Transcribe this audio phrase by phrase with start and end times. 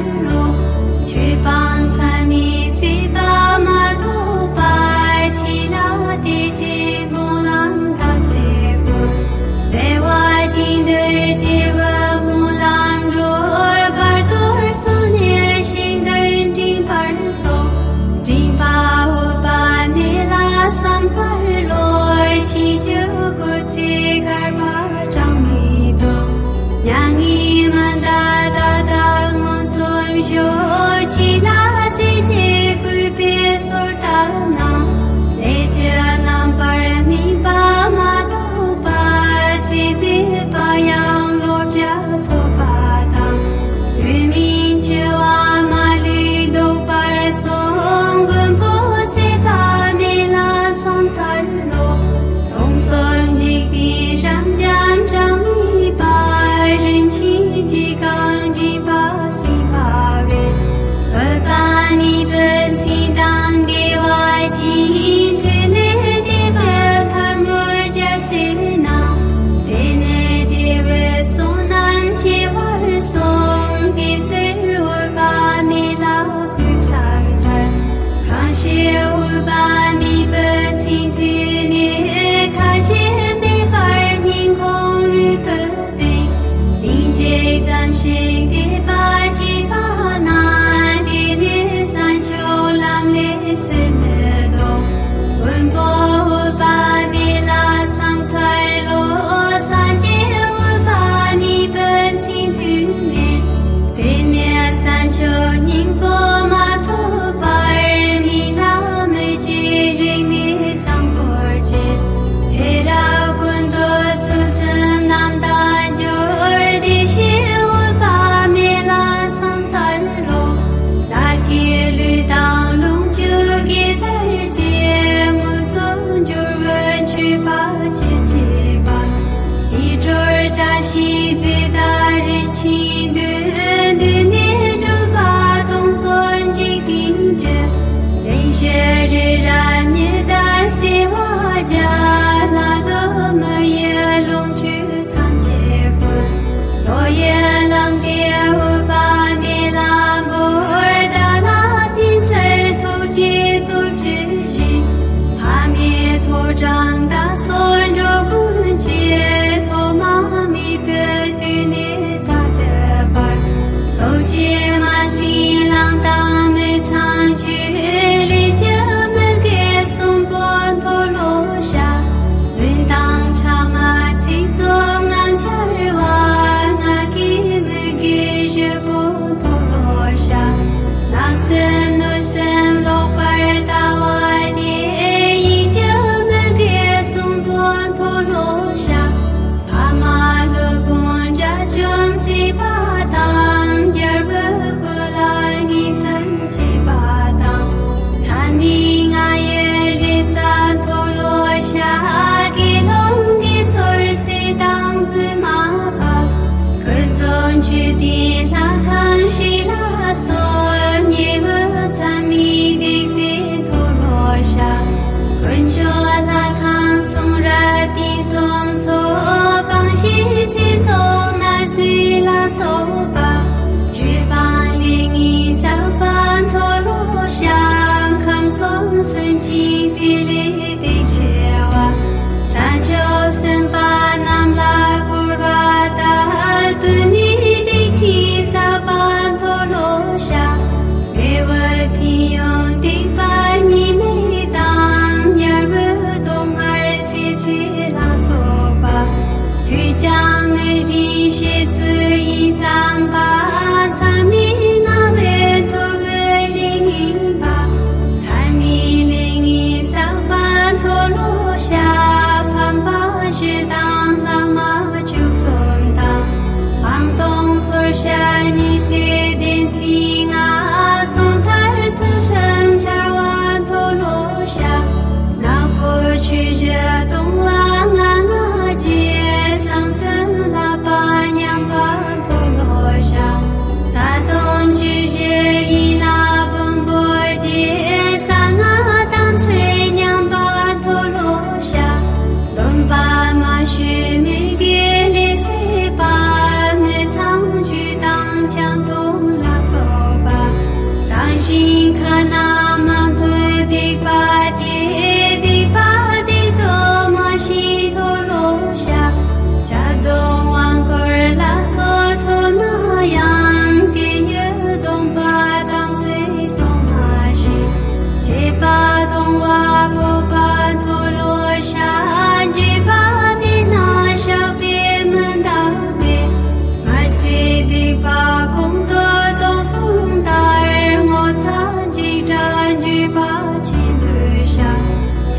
[0.00, 0.29] You.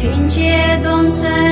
[0.02, 1.51] 情节动身。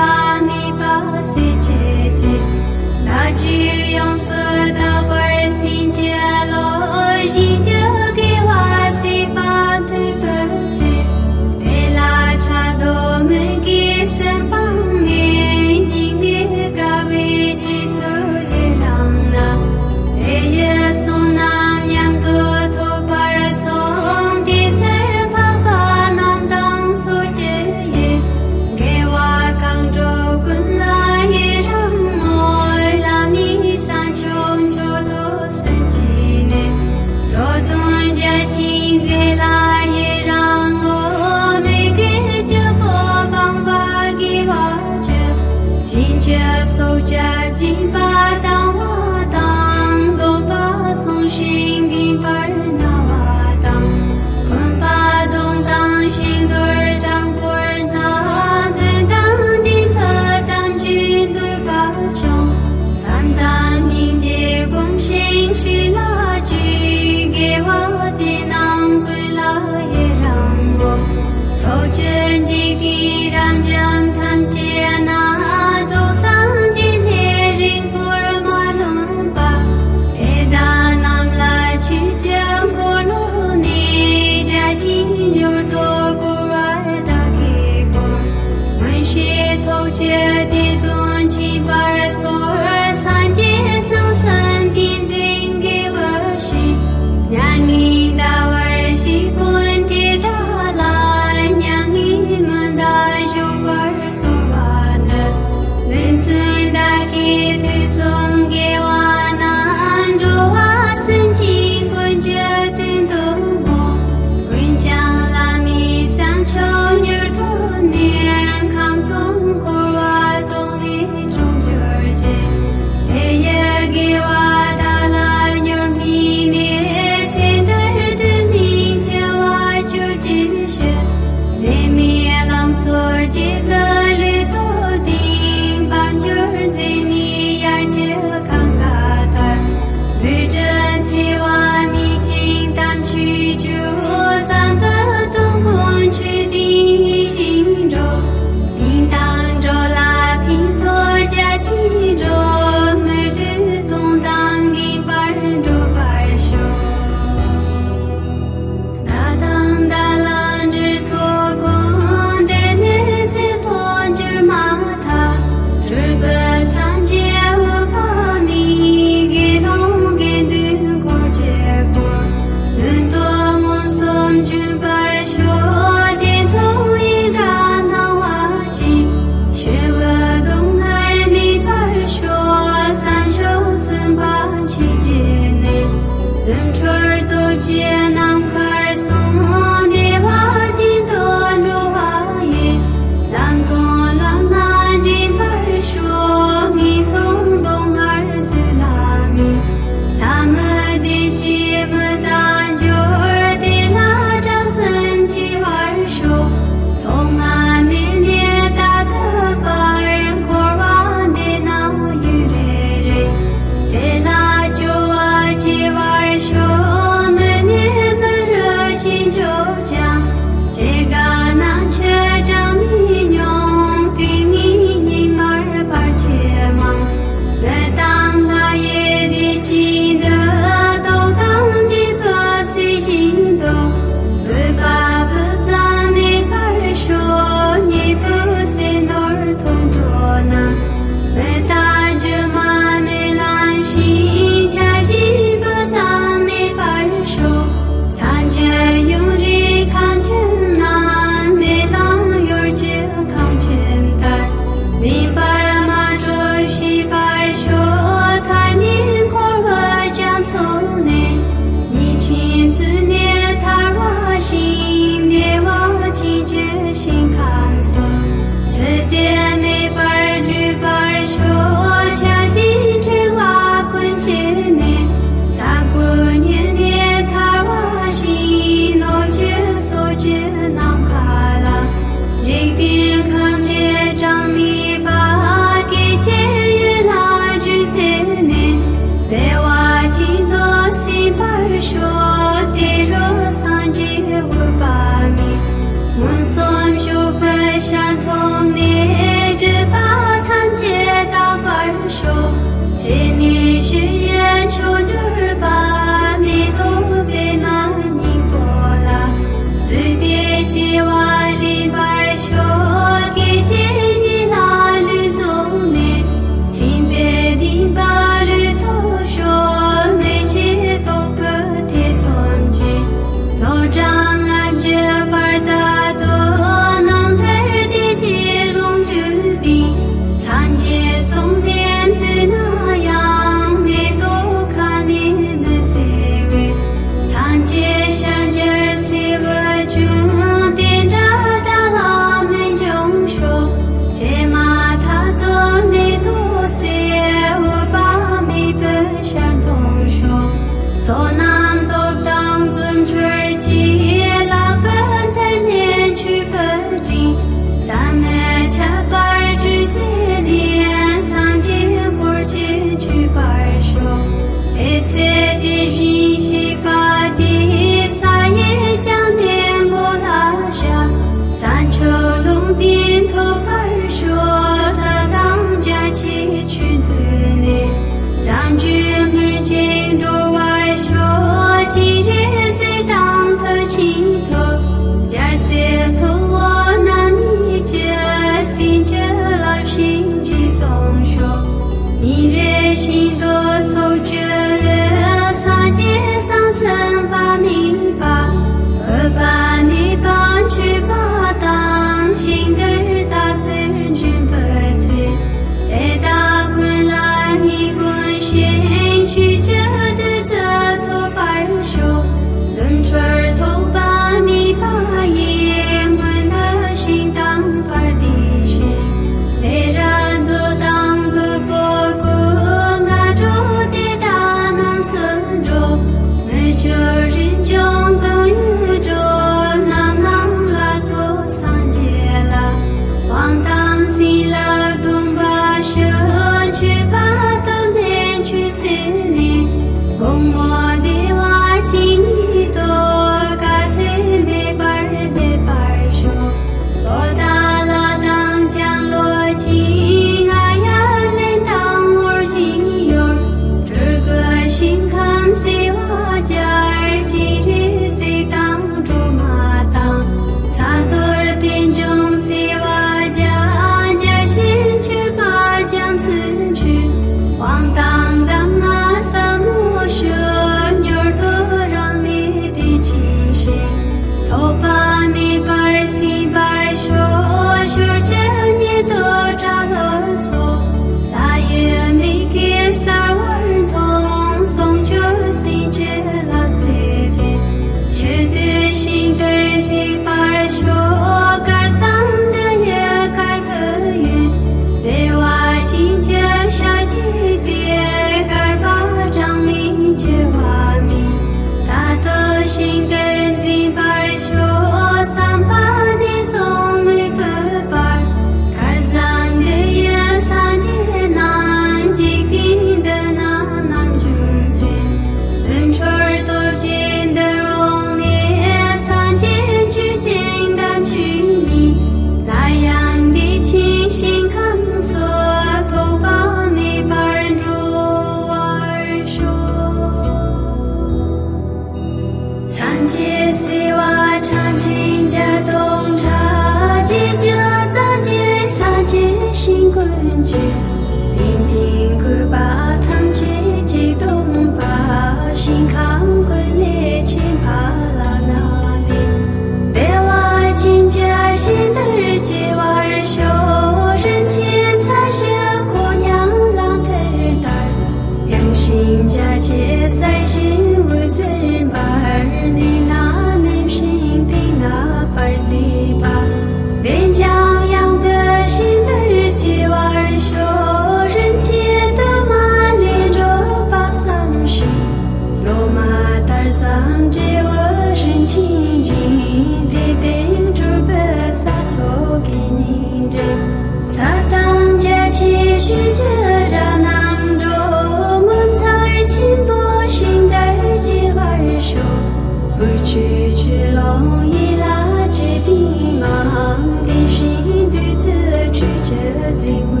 [599.62, 600.00] Dìu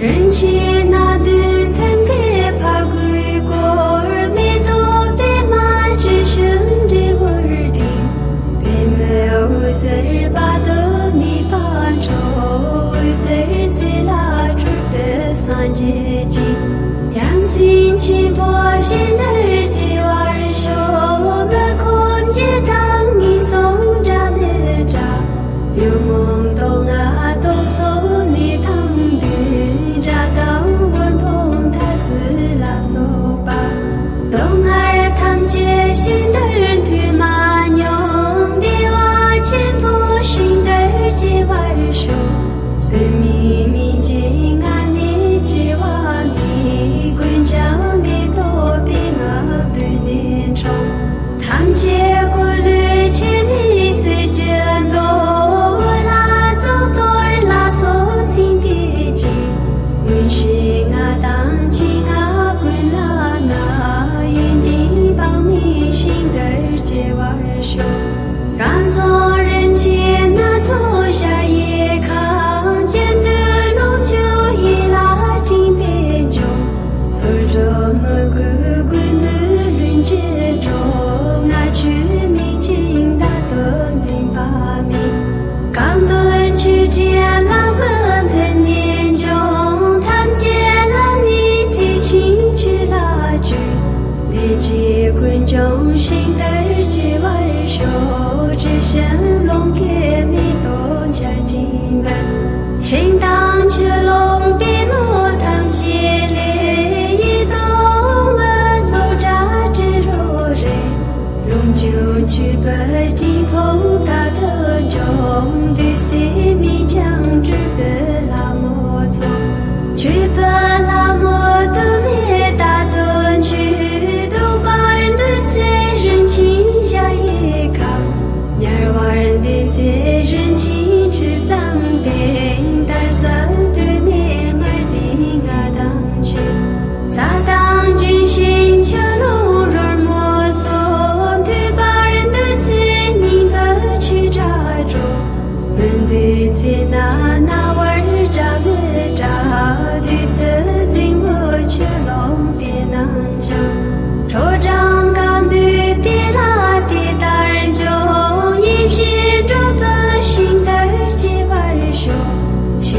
[0.00, 0.59] 忍心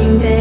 [0.01, 0.40] 心儿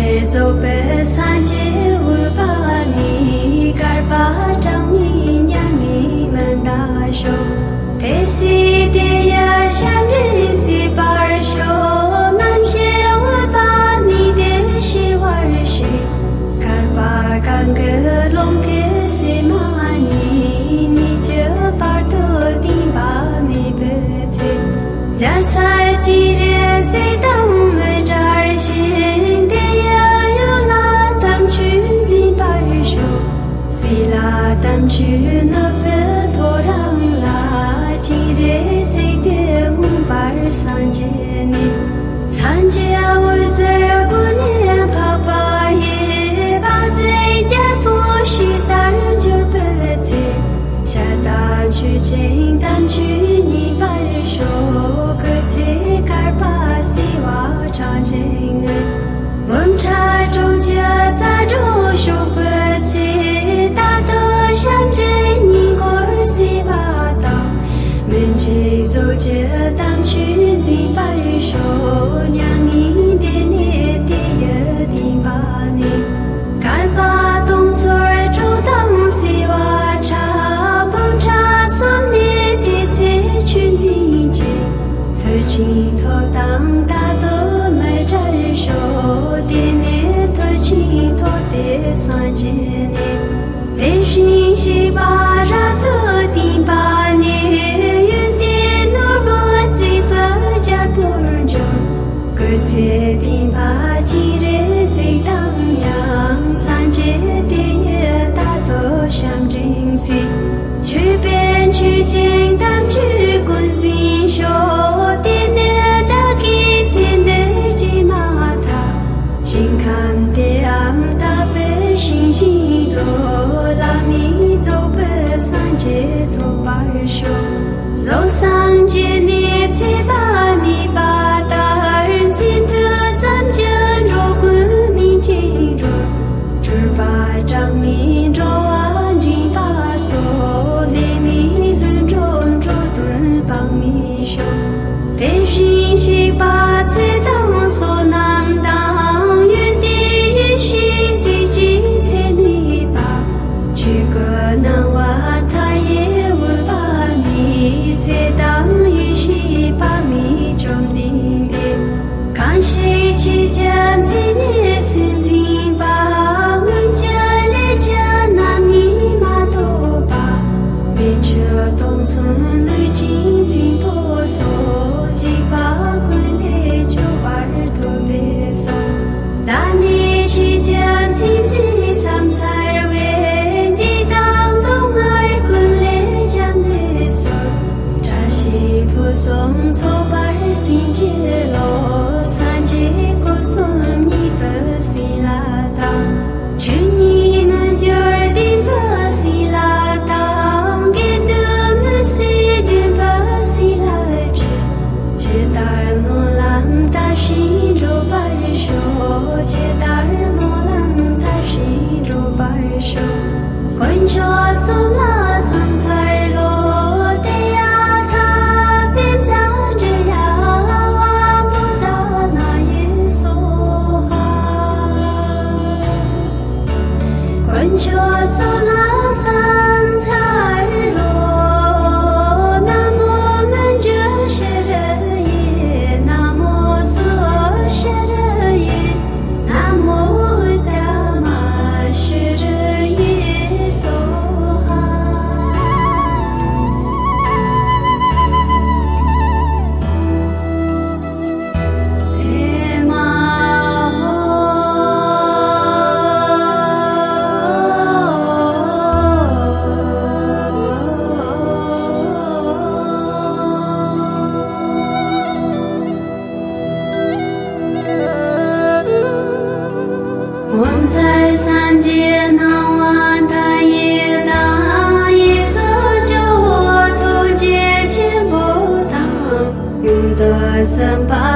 [280.81, 281.30] 三八。